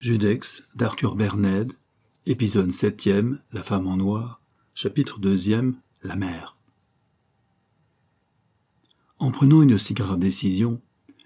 [0.00, 1.72] Judex d'Arthur Berned,
[2.24, 4.40] épisode septième, La femme en noir,
[4.72, 5.74] chapitre deuxième,
[6.04, 6.56] La mère.
[9.18, 10.80] En prenant une si grave décision,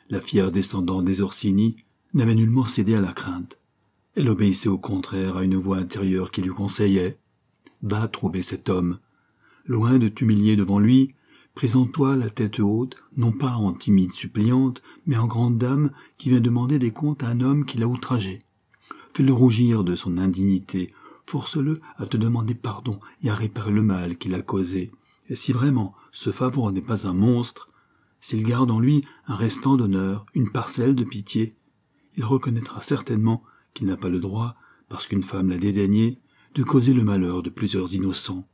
[0.09, 1.77] la fière descendante des Orsini
[2.15, 3.59] n'avait nullement cédé à la crainte.
[4.15, 7.19] Elle obéissait au contraire à une voix intérieure qui lui conseillait
[7.83, 9.01] Va trouver cet homme.
[9.67, 11.15] Loin de t'humilier devant lui,
[11.55, 16.41] présente-toi la tête haute, non pas en timide suppliante, mais en grande dame qui vient
[16.41, 18.43] demander des comptes à un homme qui l'a outragé
[19.15, 20.93] fais-le rougir de son indignité,
[21.27, 24.91] force-le à te demander pardon et à réparer le mal qu'il a causé.
[25.29, 27.71] Et si vraiment ce Favre n'est pas un monstre,
[28.21, 31.57] s'il garde en lui un restant d'honneur, une parcelle de pitié,
[32.17, 33.43] il reconnaîtra certainement
[33.75, 34.55] qu'il n'a pas le droit,
[34.89, 36.21] parce qu'une femme l'a dédaigné,
[36.55, 38.47] de causer le malheur de plusieurs innocents.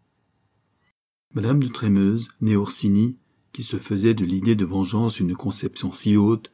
[1.35, 3.19] Madame de Trémeuse, née Orsini,
[3.53, 6.53] qui se faisait de l'idée de vengeance une conception si haute,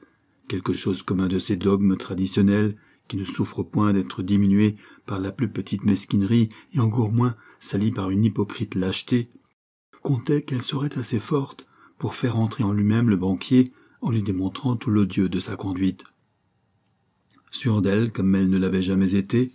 [0.49, 2.77] quelque chose comme un de ces dogmes traditionnels
[3.09, 4.77] qui ne souffre point d'être diminué
[5.07, 9.29] par la plus petite mesquinerie et encore moins sali par une hypocrite lâcheté,
[10.03, 11.67] comptait qu'elle serait assez forte
[11.99, 16.05] pour faire entrer en lui-même le banquier en lui démontrant tout l'odieux de sa conduite.
[17.51, 19.53] Sûre d'elle comme elle ne l'avait jamais été,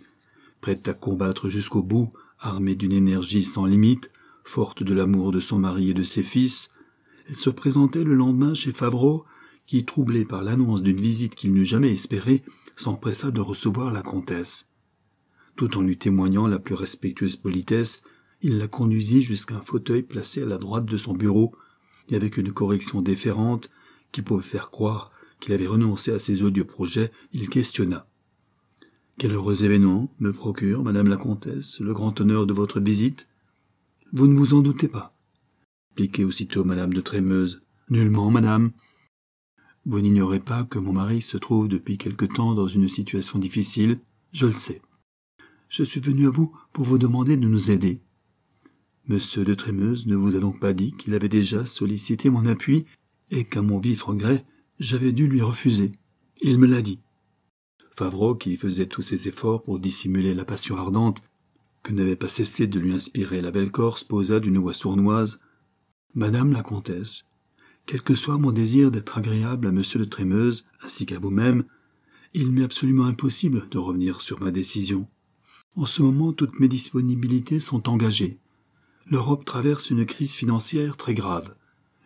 [0.60, 4.10] prête à combattre jusqu'au bout, armée d'une énergie sans limite,
[4.44, 6.70] forte de l'amour de son mari et de ses fils,
[7.28, 9.24] elle se présentait le lendemain chez Favreau,
[9.66, 12.42] qui, troublé par l'annonce d'une visite qu'il n'eût jamais espérée,
[12.76, 14.66] s'empressa de recevoir la comtesse.
[15.56, 18.02] Tout en lui témoignant la plus respectueuse politesse,
[18.42, 21.54] il la conduisit jusqu'à un fauteuil placé à la droite de son bureau,
[22.08, 23.70] et avec une correction déférente
[24.12, 28.06] qui pouvait faire croire qu'il avait renoncé à ses odieux projets, il questionna.
[29.18, 33.28] Quel heureux événement me procure, madame la comtesse, le grand honneur de votre visite
[34.12, 35.14] Vous ne vous en doutez pas
[35.94, 37.62] Piquait aussitôt madame de Trémeuse.
[37.90, 38.72] Nullement, madame.
[39.90, 43.98] Vous n'ignorez pas que mon mari se trouve depuis quelque temps dans une situation difficile,
[44.32, 44.80] je le sais.
[45.68, 48.00] Je suis venu à vous pour vous demander de nous aider.
[49.08, 52.86] Monsieur de Trémeuse ne vous a donc pas dit qu'il avait déjà sollicité mon appui
[53.32, 54.44] et qu'à mon vif regret,
[54.78, 55.90] j'avais dû lui refuser.
[56.40, 57.00] Il me l'a dit.
[57.90, 61.20] Favreau, qui faisait tous ses efforts pour dissimuler la passion ardente
[61.82, 65.40] que n'avait pas cessé de lui inspirer la belle Corse, posa d'une voix sournoise.
[66.14, 67.24] Madame la comtesse,
[67.86, 71.64] quel que soit mon désir d'être agréable à monsieur de Trémeuse, ainsi qu'à vous-même,
[72.34, 75.08] il m'est absolument impossible de revenir sur ma décision.
[75.76, 78.38] En ce moment, toutes mes disponibilités sont engagées.
[79.06, 81.54] L'Europe traverse une crise financière très grave.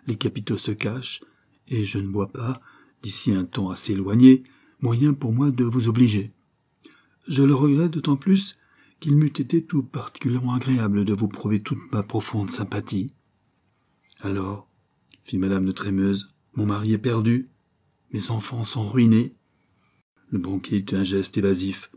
[0.06, 1.22] Les capitaux se cachent,
[1.68, 2.60] et je ne vois pas,
[3.02, 4.44] d'ici un temps assez éloigné,
[4.80, 6.32] moyen pour moi de vous obliger.
[7.28, 8.56] Je le regrette d'autant plus
[9.00, 13.12] qu'il m'eût été tout particulièrement agréable de vous prouver toute ma profonde sympathie.
[14.20, 14.68] Alors,
[15.24, 16.34] fit madame de Trémeuse.
[16.54, 17.48] Mon mari est perdu.
[18.12, 19.34] Mes enfants sont ruinés.
[20.30, 21.90] Le banquier eut un geste évasif.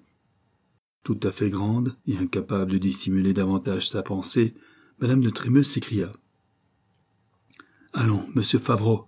[1.04, 4.56] Tout à fait grande et incapable de dissimuler davantage sa pensée,
[5.00, 6.12] madame de Trémeuse s'écria.
[7.94, 9.08] Allons, monsieur Favreau,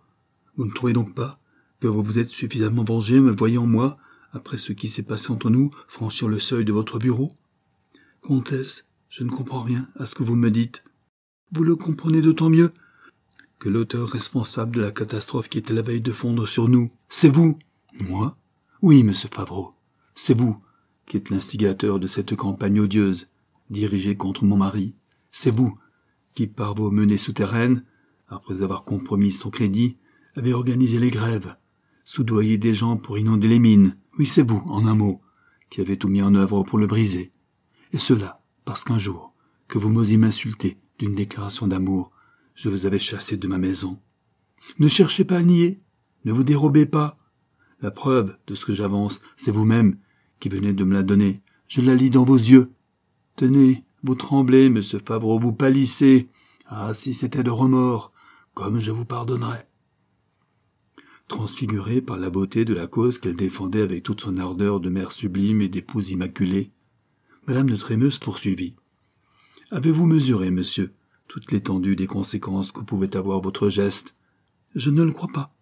[0.55, 1.39] vous ne trouvez donc pas
[1.79, 3.97] que vous vous êtes suffisamment vengé me voyant moi,
[4.33, 7.37] après ce qui s'est passé entre nous, franchir le seuil de votre bureau?
[8.21, 10.83] Comtesse, je ne comprends rien à ce que vous me dites.
[11.51, 12.73] Vous le comprenez d'autant mieux
[13.59, 17.29] que l'auteur responsable de la catastrophe qui était la veille de fondre sur nous, c'est
[17.29, 17.59] vous.
[18.07, 18.37] Moi?
[18.81, 19.71] Oui, monsieur Favreau,
[20.15, 20.57] c'est vous
[21.05, 23.27] qui êtes l'instigateur de cette campagne odieuse,
[23.69, 24.95] dirigée contre mon mari.
[25.31, 25.77] C'est vous
[26.33, 27.83] qui, par vos menées souterraines,
[28.29, 29.97] après avoir compromis son crédit,
[30.35, 31.55] avez organisé les grèves,
[32.05, 33.97] soudoyé des gens pour inonder les mines.
[34.17, 35.19] Oui, c'est vous, en un mot,
[35.69, 37.31] qui avez tout mis en œuvre pour le briser.
[37.91, 39.33] Et cela, parce qu'un jour,
[39.67, 42.11] que vous m'osiez m'insulter d'une déclaration d'amour,
[42.59, 44.01] je vous avais chassé de ma maison.
[44.79, 45.79] Ne cherchez pas à nier,
[46.25, 47.17] ne vous dérobez pas.
[47.81, 49.97] La preuve de ce que j'avance, c'est vous-même
[50.41, 51.41] qui venez de me la donner.
[51.69, 52.73] Je la lis dans vos yeux.
[53.37, 56.27] Tenez, vous tremblez, monsieur Favreau, vous pâlissez.
[56.65, 58.11] Ah, si c'était de remords,
[58.53, 59.69] comme je vous pardonnerais.
[61.29, 65.13] Transfigurée par la beauté de la cause qu'elle défendait avec toute son ardeur de mère
[65.13, 66.73] sublime et d'épouse immaculée,
[67.47, 68.75] madame de Trémeuse poursuivit.
[69.71, 70.93] Avez-vous mesuré, monsieur,
[71.29, 74.15] toute l'étendue des conséquences que pouvait avoir votre geste.
[74.75, 75.55] Je ne le crois pas.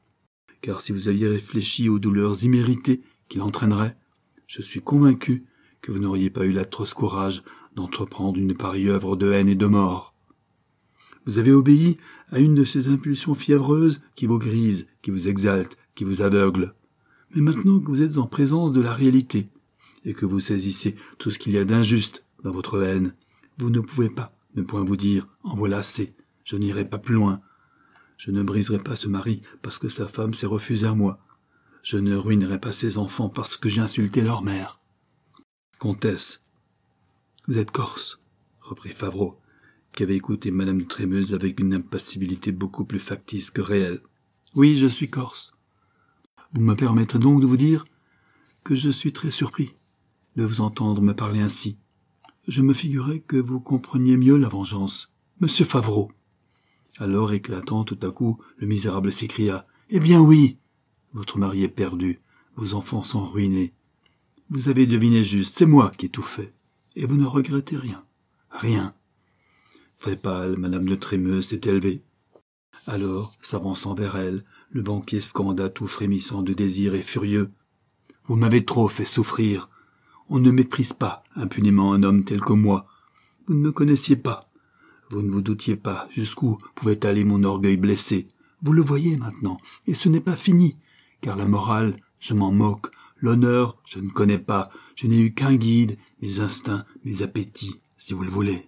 [0.62, 3.96] Car si vous aviez réfléchi aux douleurs imméritées qu'il entraînerait,
[4.48, 5.46] je suis convaincu
[5.82, 7.44] que vous n'auriez pas eu l'atroce courage
[7.76, 10.16] d'entreprendre une pareille œuvre de haine et de mort.
[11.26, 11.98] Vous avez obéi
[12.32, 16.74] à une de ces impulsions fiévreuses qui vous grisent, qui vous exaltent, qui vous aveuglent.
[17.36, 19.50] Mais maintenant que vous êtes en présence de la réalité,
[20.06, 23.14] et que vous saisissez tout ce qu'il y a d'injuste dans votre haine,
[23.58, 27.16] vous ne pouvez pas ne point vous dire En voilà assez, je n'irai pas plus
[27.16, 27.42] loin.
[28.18, 31.20] Je ne briserai pas ce mari parce que sa femme s'est refusée à moi.
[31.84, 34.82] Je ne ruinerai pas ses enfants parce que j'ai insulté leur mère.
[35.80, 36.44] Comtesse.
[37.48, 38.20] Vous êtes corse,
[38.60, 39.40] reprit Favreau,
[39.94, 44.02] qui avait écouté madame de Trémeuse avec une impassibilité beaucoup plus factice que réelle.
[44.56, 45.54] Oui, je suis corse.
[46.54, 47.86] Vous me permettrez donc de vous dire
[48.64, 49.76] que je suis très surpris
[50.36, 51.78] de vous entendre me parler ainsi.
[52.48, 55.12] Je me figurais que vous compreniez mieux la vengeance.
[55.42, 56.14] Monsieur Favreau.
[56.98, 59.64] Alors éclatant tout à coup, le misérable s'écria.
[59.90, 60.58] Eh bien oui.
[61.12, 62.22] Votre mari est perdu.
[62.56, 63.74] Vos enfants sont ruinés.
[64.50, 66.54] Vous avez deviné juste, c'est moi qui ai tout fait.
[66.96, 68.06] Et vous ne regrettez rien.
[68.50, 68.96] Rien.
[70.00, 72.02] Très pâle, madame de Trémeux s'est élevée.
[72.86, 77.52] Alors, s'avançant vers elle, le banquier scanda tout frémissant de désir et furieux.
[78.24, 79.70] Vous m'avez trop fait souffrir.
[80.30, 82.86] On ne méprise pas impunément un homme tel que moi.
[83.48, 84.50] Vous ne me connaissiez pas.
[85.10, 88.28] Vous ne vous doutiez pas jusqu'où pouvait aller mon orgueil blessé.
[88.62, 90.76] Vous le voyez maintenant, et ce n'est pas fini,
[91.22, 92.92] car la morale, je m'en moque,
[93.22, 98.14] l'honneur, je ne connais pas, je n'ai eu qu'un guide, mes instincts, mes appétits, si
[98.14, 98.68] vous le voulez.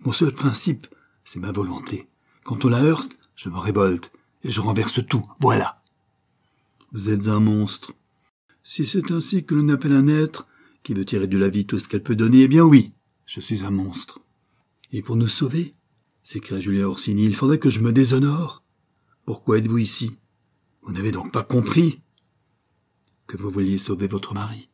[0.00, 0.86] Mon seul principe,
[1.24, 2.08] c'est ma volonté.
[2.44, 4.12] Quand on la heurte, je me révolte,
[4.44, 5.82] et je renverse tout, voilà.
[6.92, 7.92] Vous êtes un monstre.
[8.62, 10.46] Si c'est ainsi que l'on appelle un être
[10.82, 12.94] qui veut tirer de la vie tout ce qu'elle peut donner, eh bien oui,
[13.26, 14.20] je suis un monstre.
[14.92, 15.74] Et pour nous sauver,
[16.22, 18.64] s'écria Julien Orsini, il faudrait que je me déshonore.
[19.24, 20.12] Pourquoi êtes-vous ici?
[20.82, 22.00] Vous n'avez donc pas compris
[23.26, 24.68] que vous vouliez sauver votre mari.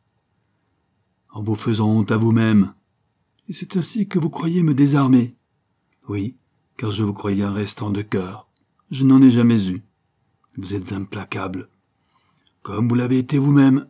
[1.29, 2.73] En vous faisant honte à vous-même.
[3.47, 5.35] Et c'est ainsi que vous croyez me désarmer.
[6.07, 6.35] Oui,
[6.77, 8.49] car je vous croyais un restant de cœur.
[8.89, 9.83] Je n'en ai jamais eu.
[10.57, 11.69] Vous êtes implacable.
[12.63, 13.87] Comme vous l'avez été vous-même.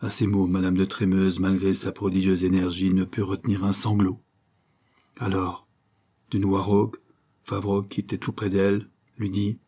[0.00, 4.20] À ces mots, madame de Trémeuse, malgré sa prodigieuse énergie, ne put retenir un sanglot.
[5.18, 5.66] Alors,
[6.30, 7.00] d'une voix rauque,
[7.42, 9.58] Favreau, qui était tout près d'elle, lui dit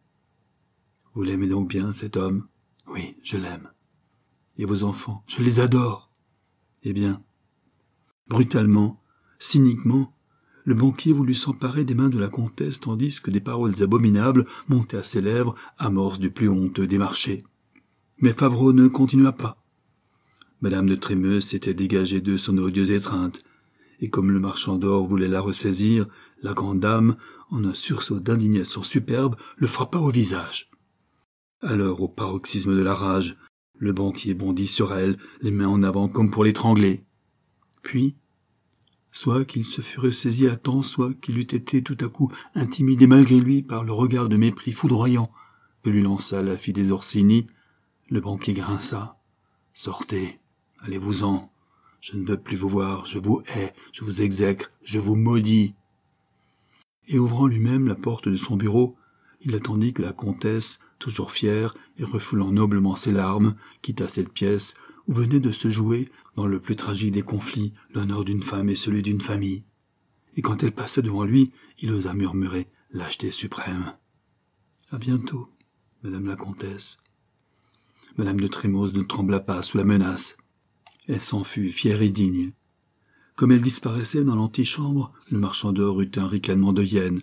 [1.14, 2.46] Vous l'aimez donc bien, cet homme?
[2.86, 3.72] Oui, je l'aime.
[4.56, 6.12] Et vos enfants Je les adore.
[6.84, 7.24] Eh bien.
[8.28, 9.00] Brutalement,
[9.40, 10.14] cyniquement,
[10.64, 14.98] le banquier voulut s'emparer des mains de la comtesse tandis que des paroles abominables montaient
[14.98, 17.42] à ses lèvres, amorce du plus honteux des marchés.
[18.18, 19.59] Mais Favreau ne continua pas.
[20.62, 23.42] Madame de Trémeuse s'était dégagée de son odieuse étreinte,
[24.00, 26.06] et comme le marchand d'or voulait la ressaisir,
[26.42, 27.16] la grande dame,
[27.50, 30.70] en un sursaut d'indignation superbe, le frappa au visage.
[31.62, 33.36] Alors, au paroxysme de la rage,
[33.78, 37.04] le banquier bondit sur elle, les mains en avant comme pour l'étrangler.
[37.82, 38.16] Puis,
[39.10, 43.06] soit qu'il se fût ressaisi à temps, soit qu'il eût été tout à coup intimidé
[43.06, 45.30] malgré lui par le regard de mépris foudroyant
[45.82, 47.46] que lui lança la fille des Orsini,
[48.10, 49.18] le banquier grinça.
[49.72, 50.39] Sortez,
[50.80, 51.50] allez-vous-en.
[52.00, 55.74] Je ne veux plus vous voir, je vous hais, je vous exècre, je vous maudis.
[57.08, 58.96] Et ouvrant lui-même la porte de son bureau,
[59.42, 64.74] il attendit que la comtesse, toujours fière et refoulant noblement ses larmes, quitta cette pièce
[65.06, 68.76] où venait de se jouer, dans le plus tragique des conflits, l'honneur d'une femme et
[68.76, 69.64] celui d'une famille.
[70.36, 73.94] Et quand elle passait devant lui, il osa murmurer lâcheté suprême.
[74.90, 75.50] À bientôt,
[76.02, 76.96] madame la comtesse.
[78.16, 80.36] Madame de Trémose ne trembla pas sous la menace.
[81.12, 82.52] Elle s'en fut, fière et digne.
[83.34, 87.20] Comme elle disparaissait dans l'antichambre, le marchand d'or eut un ricanement de hyène.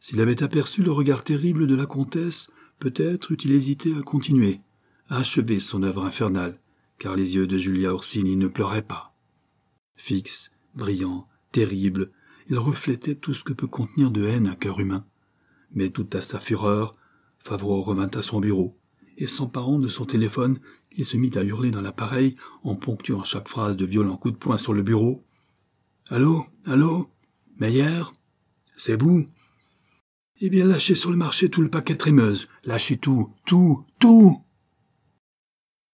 [0.00, 2.50] S'il avait aperçu le regard terrible de la comtesse,
[2.80, 4.60] peut-être eût-il hésité à continuer,
[5.08, 6.58] à achever son œuvre infernale,
[6.98, 9.14] car les yeux de Julia Orsini ne pleuraient pas.
[9.94, 12.10] Fixe, brillant, terrible,
[12.50, 15.06] il reflétait tout ce que peut contenir de haine un cœur humain.
[15.70, 16.90] Mais tout à sa fureur,
[17.38, 18.76] Favreau revint à son bureau,
[19.16, 20.58] et s'emparant de son téléphone,
[20.96, 24.38] il se mit à hurler dans l'appareil en ponctuant chaque phrase de violents coups de
[24.38, 25.24] poing sur le bureau.
[26.08, 26.46] Allô?
[26.66, 27.10] Allô?
[27.58, 28.04] Meyer?
[28.76, 29.26] C'est vous?
[30.40, 32.48] Eh bien, lâchez sur le marché tout le paquet trémeuse.
[32.64, 34.44] Lâchez tout, tout, tout